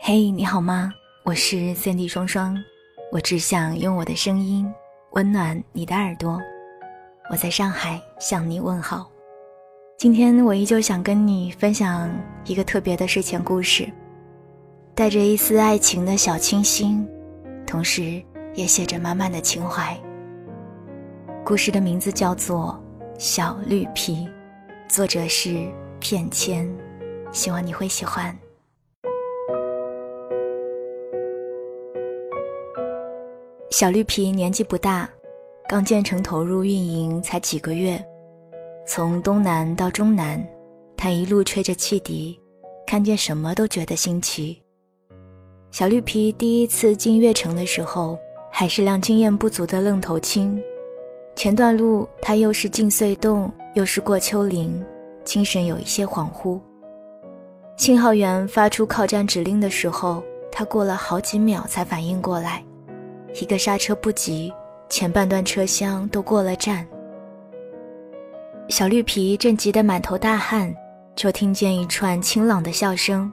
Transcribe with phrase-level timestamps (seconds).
[0.00, 0.92] 嘿，你好吗？
[1.24, 2.56] 我是 Cindy 双双，
[3.12, 4.70] 我只想用我的声音
[5.12, 6.40] 温暖你的耳朵。
[7.30, 9.08] 我在上海向你问好。
[9.96, 12.10] 今天我依旧想跟你分享
[12.44, 13.88] 一个特别的睡前故事，
[14.94, 17.08] 带着一丝爱情的小清新，
[17.64, 18.20] 同时
[18.54, 19.96] 也写着满满的情怀。
[21.44, 22.78] 故事的名字叫做
[23.18, 24.26] 《小绿皮》，
[24.88, 25.70] 作者是
[26.02, 26.68] 片签，
[27.30, 28.36] 希望你会喜欢。
[33.70, 35.08] 小绿皮年纪不大，
[35.68, 38.04] 刚建成投入运营才几个月，
[38.84, 40.44] 从东南到中南，
[40.96, 42.38] 他一路吹着汽笛，
[42.84, 44.60] 看见什么都觉得新奇。
[45.70, 48.18] 小绿皮第一次进悦城的时候，
[48.50, 50.60] 还是辆经验不足的愣头青。
[51.36, 54.84] 前段路，他又是进隧洞，又是过丘陵，
[55.24, 56.60] 精神有一些恍惚。
[57.76, 62.62] 信号员发出靠站指令的时候，他过了好几秒才反应过来，
[63.40, 64.52] 一个刹车不及，
[64.88, 66.86] 前半段车厢都过了站。
[68.68, 70.72] 小绿皮正急得满头大汗，
[71.16, 73.30] 就听见一串清朗的笑声：“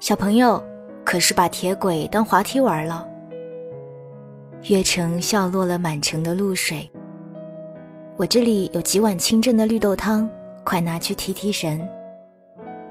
[0.00, 0.62] 小朋友，
[1.04, 3.06] 可是把铁轨当滑梯玩了？”
[4.68, 6.90] 月城笑落了满城的露水。
[8.16, 10.28] 我这里有几碗清蒸的绿豆汤，
[10.64, 11.86] 快拿去提提神。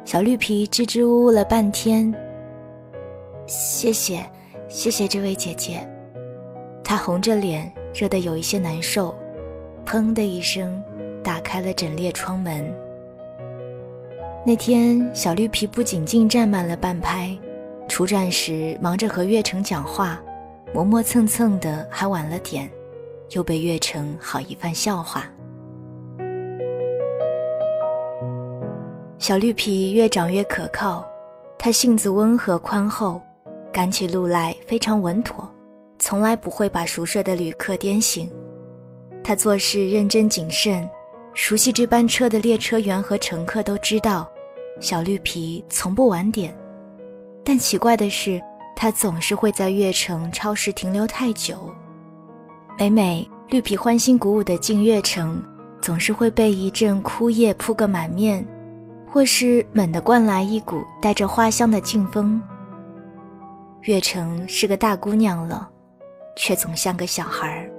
[0.06, 2.14] 小绿皮支支吾吾了半天。
[3.46, 4.24] 谢谢，
[4.68, 5.88] 谢谢这位姐姐。
[6.84, 9.16] 她红着脸，热得有一些难受，
[9.86, 10.82] 砰的一声，
[11.24, 12.66] 打开了整列窗门。
[14.46, 17.38] 那天，小绿皮不仅进站慢了半拍，
[17.88, 20.20] 出站时忙着和月城讲话。
[20.74, 22.70] 磨磨蹭蹭的，还晚了点，
[23.32, 25.26] 又被月成好一番笑话。
[29.20, 31.06] 小绿皮越长越可靠，
[31.58, 33.22] 他性子温和宽厚，
[33.70, 35.48] 赶起路来非常稳妥，
[36.00, 38.32] 从来不会把熟睡的旅客颠醒。
[39.22, 40.90] 他做事认真谨慎，
[41.34, 44.26] 熟悉这班车的列车员和乘客都知道，
[44.80, 46.58] 小绿皮从不晚点。
[47.44, 48.42] 但奇怪的是。
[48.82, 51.70] 他总是会在悦城超市停留太久，
[52.78, 55.44] 每每绿皮欢欣鼓舞地进悦城，
[55.82, 58.48] 总是会被一阵枯叶扑个满面，
[59.12, 62.42] 或是猛地灌来一股带着花香的劲风。
[63.84, 65.68] 月城是个大姑娘了，
[66.36, 67.70] 却总像个小孩儿。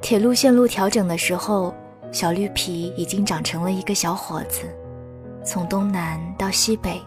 [0.00, 1.74] 铁路线路调整的时候，
[2.12, 4.62] 小绿皮已经长成了一个小伙子，
[5.42, 7.00] 从东南到西北。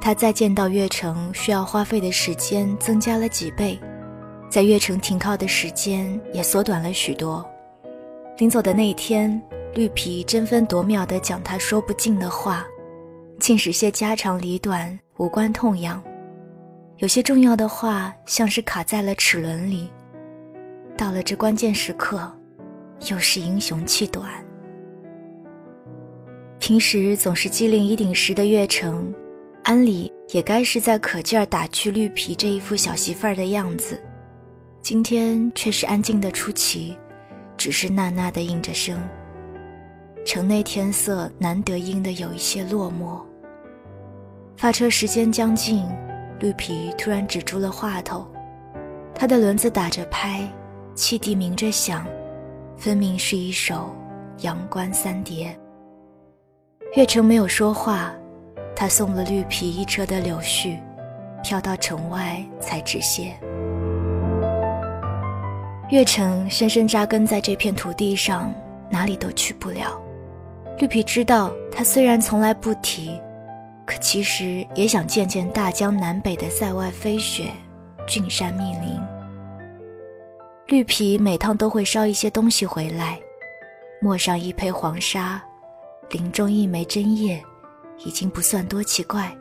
[0.00, 3.78] 他再见到月城需要花费的时间增加了几倍，
[4.48, 7.44] 在月城停靠的时间也缩短了许多。
[8.38, 9.42] 临走的那一天，
[9.74, 12.64] 绿皮争分夺秒地讲他说不尽的话，
[13.40, 16.02] 尽是些家长里短、无关痛痒。
[16.98, 19.90] 有些重要的话像是卡在了齿轮里，
[20.96, 22.32] 到了这关键时刻，
[23.10, 24.30] 又是英雄气短。
[26.60, 29.12] 平时总是机灵一顶时的月城。
[29.64, 33.98] 安理也该是在可劲儿打趣绿皮这一副小媳妇儿的样子，
[34.82, 36.94] 今天却是安静的出奇，
[37.56, 39.00] 只是呐呐的应着声。
[40.24, 43.20] 城内天色难得阴的有一些落寞。
[44.56, 45.86] 发车时间将近，
[46.40, 48.26] 绿皮突然止住了话头，
[49.14, 50.50] 他的轮子打着拍，
[50.94, 52.06] 汽笛鸣着响，
[52.76, 53.94] 分明是一首
[54.44, 55.48] 《阳关三叠》。
[56.96, 58.12] 月城没有说话。
[58.76, 60.76] 他送了绿皮一车的柳絮，
[61.44, 63.32] 飘到城外才止歇。
[65.90, 68.52] 月城深深扎根在这片土地上，
[68.90, 70.03] 哪里都去不了。
[70.78, 73.18] 绿皮知道，他虽然从来不提，
[73.86, 77.50] 可其实也想见见大江南北的塞外飞雪、
[78.06, 79.00] 峻山密林。
[80.66, 83.20] 绿皮每趟都会捎一些东西回来，
[84.00, 85.42] 抹上一胚黄沙，
[86.10, 87.42] 林中一枚针叶。
[88.04, 89.32] 已经不算多奇怪，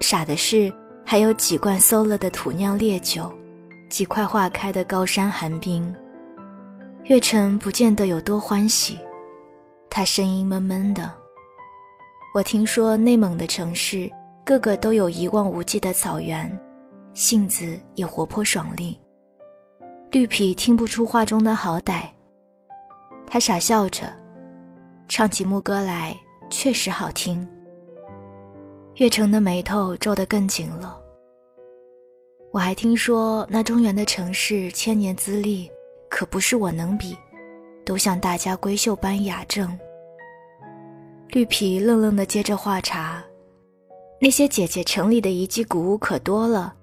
[0.00, 0.70] 傻的是
[1.04, 3.32] 还有几罐馊了的土酿烈酒，
[3.88, 5.94] 几块化开的高山寒冰。
[7.04, 8.98] 月城不见得有多欢喜，
[9.90, 11.12] 他声音闷闷的。
[12.34, 14.10] 我听说内蒙的城市
[14.44, 16.58] 个个都有一望无际的草原，
[17.14, 18.98] 性子也活泼爽利。
[20.10, 22.02] 绿皮听不出话中的好歹，
[23.26, 24.12] 他傻笑着，
[25.08, 26.16] 唱起牧歌来
[26.48, 27.46] 确实好听。
[28.96, 30.98] 月城的眉头皱得更紧了。
[32.50, 35.70] 我还听说那中原的城市千年资历，
[36.08, 37.16] 可不是我能比，
[37.88, 39.66] 都像大家闺秀般雅正。
[41.28, 43.24] 绿皮愣愣地接着话茬
[44.20, 46.74] ：“那些姐姐城里的遗迹古物可多了，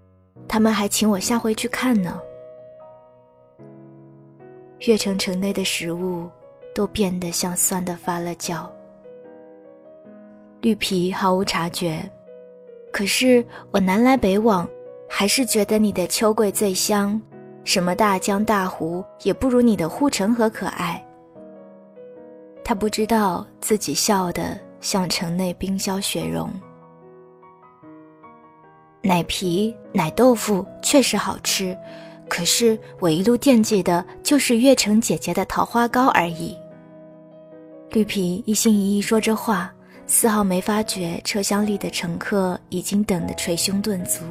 [0.47, 2.19] 他们还请我下回去看呢。”
[4.87, 6.27] 越城城内的食物
[6.73, 8.67] 都变得像酸的发了酵。
[10.61, 12.01] 绿皮毫无察觉，
[12.91, 14.67] 可是我南来北往，
[15.07, 17.21] 还是觉得你的秋桂最香，
[17.65, 21.03] 什么大江大湖也不如你的护城河可爱。
[22.63, 26.49] 他不知道自己笑得像城内冰消雪融。
[29.01, 31.77] 奶皮、奶豆腐确实好吃。
[32.27, 36.57] 可是我一路惦记的就是月城姐姐的桃花糕而已。
[37.91, 39.71] 绿皮一心一意说着话，
[40.07, 44.21] 丝毫没发觉车厢里的乘客已经等得捶胸顿足。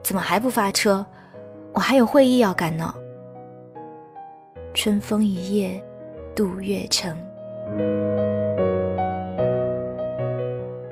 [0.00, 1.04] 怎么还不发车？
[1.72, 2.94] 我还有会议要赶呢。
[4.74, 5.82] 春风一夜
[6.34, 7.16] 渡月城。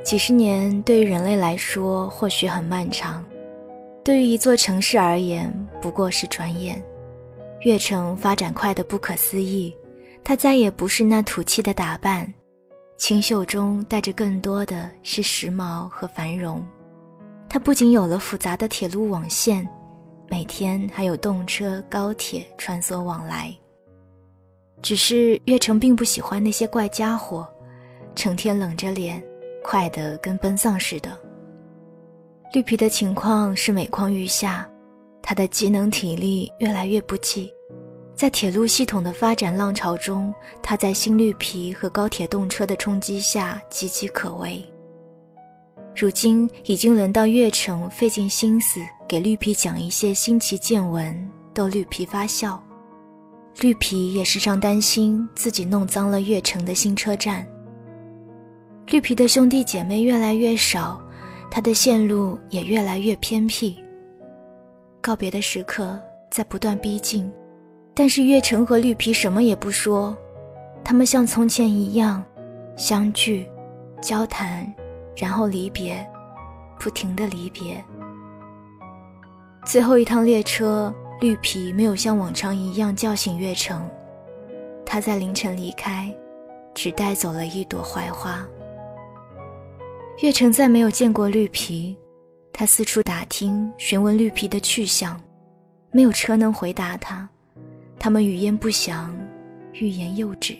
[0.02, 3.24] 几十年对于人类来说或许很漫长。
[4.04, 6.80] 对于一座城市而言，不过是转眼。
[7.62, 9.74] 越城发展快得不可思议，
[10.22, 12.32] 它再也不是那土气的打扮，
[12.96, 16.64] 清秀中带着更多的是时髦和繁荣。
[17.48, 19.66] 它不仅有了复杂的铁路网线，
[20.28, 23.54] 每天还有动车、高铁穿梭往来。
[24.82, 27.46] 只是越城并不喜欢那些怪家伙，
[28.14, 29.22] 成天冷着脸，
[29.64, 31.18] 快得跟奔丧似的。
[32.52, 34.68] 绿皮的情况是每况愈下，
[35.22, 37.52] 他的机能体力越来越不济。
[38.14, 40.32] 在铁路系统的发展浪潮中，
[40.62, 44.64] 他在新绿皮和高铁动车的冲击下岌岌可危。
[45.94, 52.62] 如今已经轮到月城费尽心思给绿皮讲一些新奇见闻，逗绿皮发笑。
[53.60, 57.46] 绿皮也时常担心自己弄脏了月城的新车站。
[58.88, 61.00] 绿皮的兄弟姐妹越来越少。
[61.48, 63.78] 他的线路也越来越偏僻，
[65.00, 65.98] 告别的时刻
[66.28, 67.32] 在不断逼近，
[67.94, 70.14] 但是月城和绿皮什么也不说，
[70.84, 72.22] 他们像从前一样
[72.76, 73.48] 相聚、
[74.02, 74.70] 交谈，
[75.16, 76.04] 然后离别，
[76.80, 77.82] 不停的离别。
[79.66, 83.84] 最后一趟列车，绿皮没有像往常一样叫醒月城，
[84.86, 86.08] 他在凌晨离开，
[86.72, 88.46] 只带走了一朵槐花。
[90.20, 91.96] 月城再没有见过绿皮，
[92.52, 95.20] 他四处打听询问绿皮的去向，
[95.90, 97.28] 没有车能回答他，
[97.98, 99.12] 他们语焉不详，
[99.72, 100.56] 欲言又止。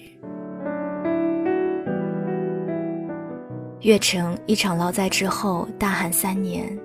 [3.82, 6.76] 月城一场劳灾之后大旱三年，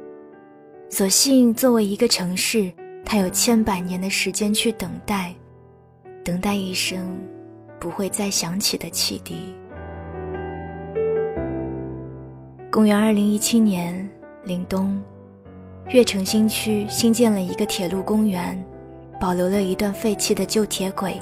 [0.94, 2.70] 所幸作为一个城市，
[3.06, 5.34] 它有千百年的时间去等待，
[6.22, 7.18] 等待一声
[7.80, 9.56] 不会再响起的汽笛。
[12.70, 14.08] 公元二零一七年，
[14.46, 15.02] 凛冬，
[15.92, 18.62] 越城新区新建了一个铁路公园，
[19.18, 21.18] 保留了一段废弃的旧铁轨。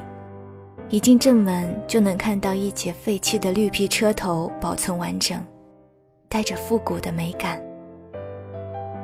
[0.89, 5.39] 一进正门就能看到一节废弃的绿皮车头保存完整，
[6.27, 7.61] 带着复古的美感。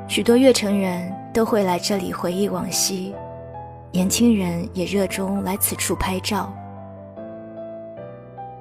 [0.08, 3.14] 许多越城人都会来这里回忆往昔，
[3.92, 6.54] 年轻人也热衷来此处拍照。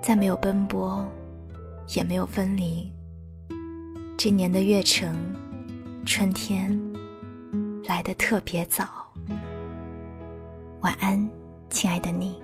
[0.00, 1.06] 再没有奔波，
[1.94, 2.92] 也没有分离。
[4.16, 5.14] 这年的月城，
[6.04, 6.78] 春天
[7.86, 8.84] 来得特别早。
[10.80, 11.28] 晚安，
[11.70, 12.43] 亲爱的你。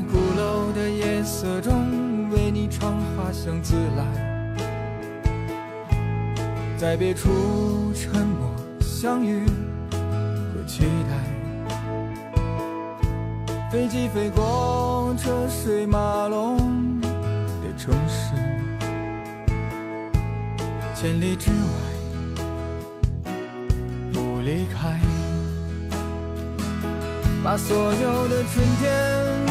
[1.41, 4.05] 色中为你唱花香自来，
[6.77, 8.47] 在别处沉默
[8.79, 9.47] 相遇
[10.53, 11.17] 和期待。
[13.71, 18.35] 飞机飞过车水马龙的城市，
[20.93, 23.31] 千里之外
[24.13, 24.99] 不离开，
[27.43, 29.50] 把所有的春天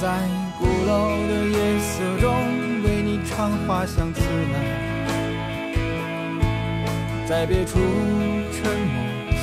[0.00, 0.06] 在
[0.56, 2.30] 鼓楼的夜色中
[2.84, 4.20] 为你唱花香自
[4.52, 4.54] 来，
[7.26, 7.80] 在别处
[8.52, 8.94] 沉默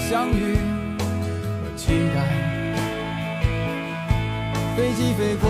[0.10, 0.56] 相遇
[0.98, 1.04] 和
[1.76, 2.18] 期待。
[4.78, 5.50] 飞机飞过